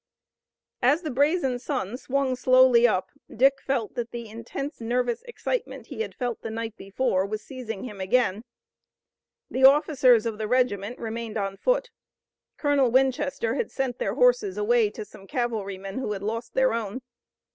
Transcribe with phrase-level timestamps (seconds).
[0.81, 6.01] As the brazen sun swung slowly up Dick felt that the intense nervous excitement he
[6.01, 8.43] had felt the night before was seizing him again.
[9.51, 11.91] The officers of the regiment remained on foot.
[12.57, 17.03] Colonel Winchester had sent their horses away to some cavalrymen who had lost their own.